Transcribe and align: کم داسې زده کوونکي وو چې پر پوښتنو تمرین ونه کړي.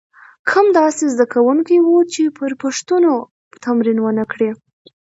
کم 0.51 0.65
داسې 0.79 1.03
زده 1.13 1.25
کوونکي 1.33 1.75
وو 1.81 1.97
چې 2.13 2.23
پر 2.37 2.51
پوښتنو 2.61 3.13
تمرین 3.63 3.97
ونه 4.01 4.23
کړي. 4.31 4.49